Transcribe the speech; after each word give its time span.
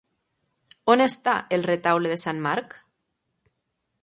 On 0.93 1.03
està 1.05 1.35
el 1.57 1.67
Retaule 1.69 2.13
de 2.15 2.19
Sant 2.25 2.43
Marc? 2.47 2.79